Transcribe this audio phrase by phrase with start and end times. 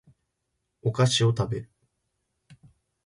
[0.81, 1.69] お菓子を食べる